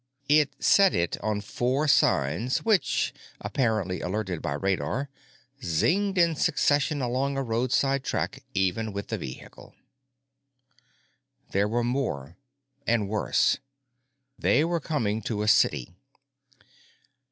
[0.29, 5.09] It said it on four signs which, apparently alerted by radar,
[5.61, 9.75] zinged in succession along a roadside track even with the vehicle.
[11.51, 12.35] There were more.
[12.87, 13.59] And worse.
[14.39, 15.93] They were coming to a city.